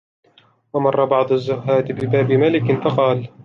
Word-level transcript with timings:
وَمَرَّ 0.73 1.05
بَعْضُ 1.05 1.31
الزُّهَّادِ 1.31 1.91
بِبَابِ 1.91 2.31
مَلِكٍ 2.31 2.81
فَقَالَ 2.83 3.27